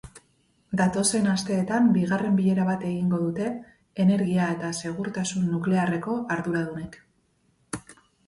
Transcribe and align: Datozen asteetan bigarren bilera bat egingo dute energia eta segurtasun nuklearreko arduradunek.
Datozen 0.79 1.27
asteetan 1.33 1.89
bigarren 1.97 2.39
bilera 2.39 2.63
bat 2.69 2.85
egingo 2.91 3.19
dute 3.25 3.49
energia 4.05 4.47
eta 4.55 4.71
segurtasun 4.85 5.45
nuklearreko 5.53 6.15
arduradunek. 6.37 6.97